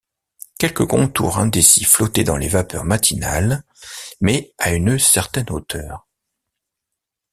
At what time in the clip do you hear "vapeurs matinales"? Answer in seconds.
2.47-3.63